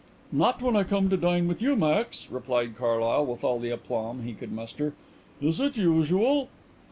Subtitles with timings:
[0.31, 4.23] "Not when I come to dine with you, Max," replied Carlyle, with all the aplomb
[4.23, 4.95] he could muster.
[5.39, 6.49] "Is it usual?"